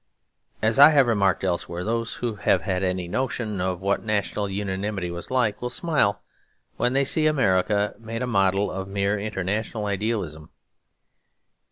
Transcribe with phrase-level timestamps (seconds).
[0.63, 5.11] As I have remarked elsewhere, those who have any notion of what that national unanimity
[5.11, 6.23] was like will smile
[6.75, 10.49] when they see America made a model of mere international idealism.